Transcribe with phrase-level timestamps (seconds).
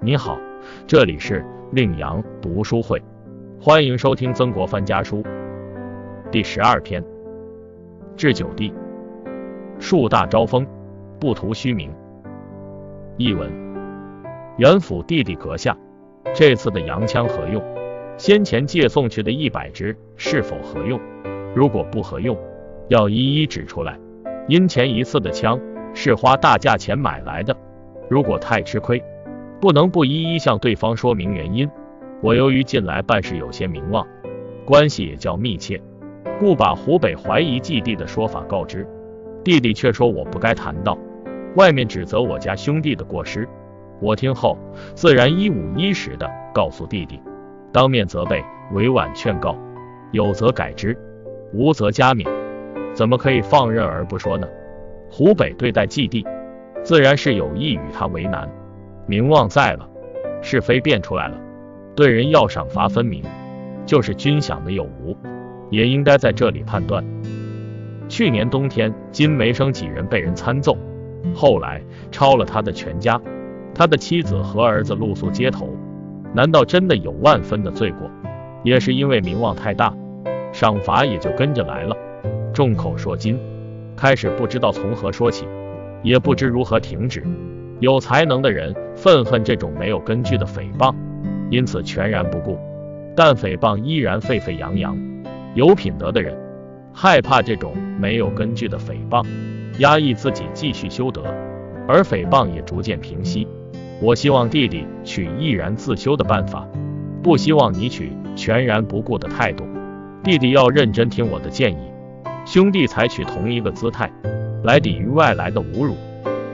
[0.00, 0.38] 你好，
[0.86, 3.02] 这里是令阳读书会，
[3.60, 5.24] 欢迎收听曾国藩家书
[6.30, 7.02] 第十二篇。
[8.16, 8.72] 至九地，
[9.80, 10.64] 树大招风，
[11.18, 11.92] 不图虚名。
[13.16, 13.50] 译文：
[14.56, 15.76] 元府弟弟阁下，
[16.32, 17.60] 这次的洋枪何用？
[18.16, 21.00] 先前借送去的一百支是否合用？
[21.56, 22.38] 如果不合用，
[22.86, 23.98] 要一一指出来。
[24.46, 25.60] 因前一次的枪
[25.92, 27.56] 是花大价钱买来的，
[28.08, 29.02] 如果太吃亏。
[29.60, 31.68] 不能不一一向对方说明原因。
[32.20, 34.06] 我由于近来办事有些名望，
[34.64, 35.80] 关系也较密切，
[36.38, 38.86] 故把湖北怀疑继弟的说法告知
[39.44, 40.98] 弟弟，却说我不该谈到，
[41.56, 43.48] 外面指责我家兄弟的过失。
[44.00, 44.56] 我听后
[44.94, 47.20] 自然一五一十的告诉弟弟，
[47.72, 49.56] 当面责备，委婉劝告，
[50.12, 50.96] 有则改之，
[51.52, 52.28] 无则加勉，
[52.94, 54.46] 怎么可以放任而不说呢？
[55.10, 56.24] 湖北对待继弟，
[56.82, 58.48] 自然是有意与他为难。
[59.08, 59.88] 名望在了，
[60.42, 61.40] 是非变出来了，
[61.96, 63.22] 对人要赏罚分明，
[63.86, 65.16] 就是军饷的有无，
[65.70, 67.02] 也应该在这里判断。
[68.06, 70.76] 去年冬天，金梅生几人被人参奏，
[71.34, 73.18] 后来抄了他的全家，
[73.74, 75.70] 他的妻子和儿子露宿街头，
[76.34, 78.10] 难道真的有万分的罪过？
[78.62, 79.90] 也是因为名望太大，
[80.52, 81.96] 赏罚也就跟着来了。
[82.52, 83.38] 众口铄金，
[83.96, 85.46] 开始不知道从何说起，
[86.02, 87.24] 也不知如何停止。
[87.80, 90.94] 有才能的人愤恨这种没有根据的诽谤，
[91.50, 92.58] 因此全然不顾，
[93.14, 94.96] 但诽谤依然沸沸扬扬。
[95.54, 96.36] 有品德的人
[96.92, 99.24] 害怕这种没有根据的诽谤，
[99.78, 101.22] 压抑自己继续修德，
[101.86, 103.46] 而诽谤也逐渐平息。
[104.02, 106.66] 我希望弟弟取毅然自修的办法，
[107.22, 109.64] 不希望你取全然不顾的态度。
[110.24, 111.78] 弟弟要认真听我的建议，
[112.44, 114.10] 兄弟采取同一个姿态
[114.64, 115.94] 来抵御外来的侮辱。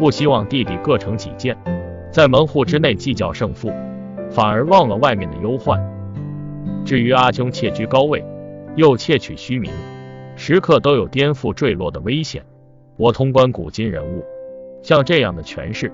[0.00, 1.54] 不希望弟弟各成己见，
[2.10, 3.70] 在门户之内计较胜负，
[4.30, 5.78] 反而忘了外面的忧患。
[6.86, 8.24] 至于阿兄窃居高位，
[8.76, 9.70] 又窃取虚名，
[10.36, 12.42] 时刻都有颠覆坠落的危险。
[12.96, 14.24] 我通关古今人物，
[14.82, 15.92] 像这样的权势，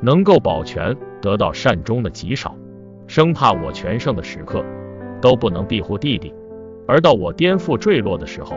[0.00, 2.56] 能够保全得到善终的极少，
[3.06, 4.64] 生怕我全盛的时刻
[5.20, 6.32] 都不能庇护弟弟，
[6.88, 8.56] 而到我颠覆坠落的时候，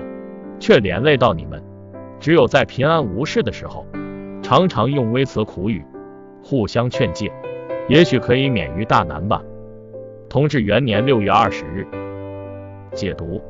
[0.57, 1.61] 却连累到你们。
[2.17, 3.85] 只有在平安无事的时候。
[4.47, 5.83] 常常用微词苦语，
[6.43, 7.31] 互相劝诫，
[7.89, 9.41] 也许可以免于大难吧。
[10.29, 11.83] 同治元年六月二十日，
[12.93, 13.41] 解读：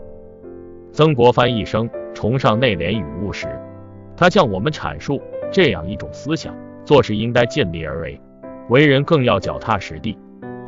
[0.94, 3.46] 曾国藩一生崇尚内敛与务实，
[4.16, 8.18] 他向我们阐述这样一种思想：做事应该尽力而为，
[8.70, 10.18] 为人更要脚踏实地，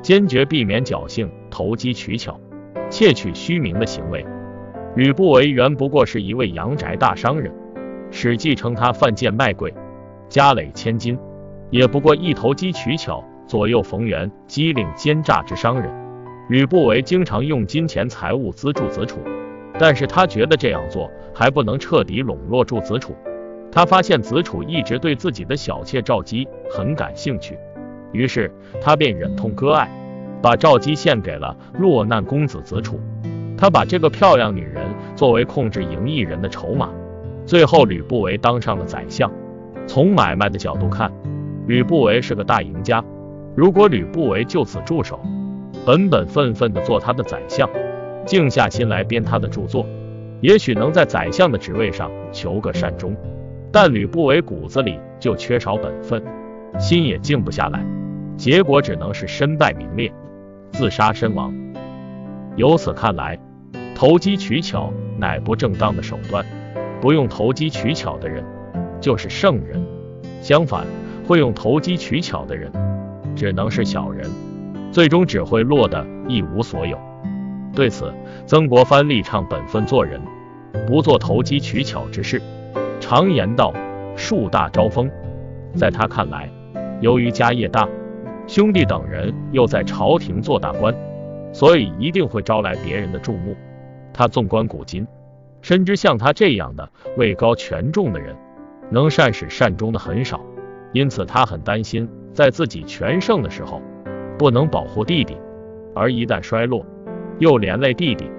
[0.02, 2.38] 坚决避免侥幸、投机取巧、
[2.90, 4.26] 窃取虚名的行为。
[4.94, 7.50] 吕不韦原不过是一位阳宅大商人，
[8.12, 9.74] 《史记》称他犯贱卖贵。
[10.30, 11.18] 家累千金，
[11.70, 15.90] 也不过一投机取巧、左右逢源、机灵奸诈之商人。
[16.50, 19.20] 吕不韦经常用金钱财物资助子楚，
[19.78, 23.16] 但是他觉得这样做还不能彻底笼络住子楚。
[23.72, 27.58] 他发现子楚一直对自己的小妾赵姬很感兴趣，
[28.14, 28.50] 于是
[28.82, 29.90] 他便忍痛割爱，
[30.42, 33.00] 把赵姬献给了落难公子子楚。
[33.58, 36.90] 他把这个漂亮女人作为控制赢异人的筹码。
[37.46, 39.32] 最后，吕不韦当上了宰相。
[39.88, 41.12] 从买卖的角度看，
[41.66, 43.04] 吕不韦是个大赢家。
[43.56, 45.20] 如果吕不韦就此驻守，
[45.86, 47.68] 本本分分的做他的宰相，
[48.26, 49.86] 静下心来编他的著作，
[50.42, 53.16] 也许能在宰相的职位上求个善终。
[53.72, 56.22] 但吕不韦骨子里就缺少本分，
[56.78, 57.84] 心也静不下来，
[58.36, 60.12] 结果只能是身败名裂，
[60.72, 61.54] 自杀身亡。
[62.56, 63.40] 由此看来，
[63.96, 66.46] 投机取巧乃不正当的手段，
[67.02, 68.44] 不用投机取巧的人。
[69.00, 69.84] 就是圣人，
[70.42, 70.86] 相反，
[71.26, 72.72] 会用投机取巧的人，
[73.36, 74.30] 只能是小人，
[74.92, 76.98] 最终只会落得一无所有。
[77.74, 78.12] 对此，
[78.46, 80.20] 曾国藩力倡本分做人，
[80.88, 82.42] 不做投机取巧之事。
[83.00, 83.74] 常言道，
[84.16, 85.10] 树大招风。
[85.76, 86.50] 在他看来，
[87.02, 87.88] 由于家业大，
[88.48, 90.96] 兄弟等人又在朝廷做大官，
[91.54, 93.56] 所以一定会招来别人的注目。
[94.12, 95.06] 他纵观古今，
[95.62, 98.36] 深知像他这样的位高权重的人。
[98.90, 100.40] 能善始善终的很少，
[100.94, 103.82] 因此他很担心，在自己全盛的时候，
[104.38, 105.38] 不能保护弟弟，
[105.94, 106.86] 而一旦衰落，
[107.40, 108.30] 又连累弟弟，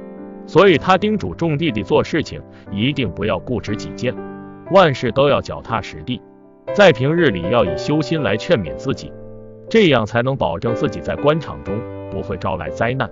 [0.46, 2.40] 所以他叮嘱众弟弟做事情
[2.70, 4.14] 一定不要固执己见，
[4.70, 6.20] 万事都要脚踏实地，
[6.74, 9.12] 在平日里要以修心来劝勉自己，
[9.68, 11.74] 这样才能保证自己在官场中
[12.10, 13.10] 不会招来灾难。